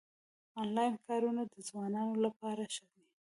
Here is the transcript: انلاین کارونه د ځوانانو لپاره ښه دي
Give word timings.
انلاین 0.61 0.95
کارونه 1.05 1.41
د 1.53 1.55
ځوانانو 1.67 2.13
لپاره 2.25 2.63
ښه 2.73 2.85
دي 2.93 3.05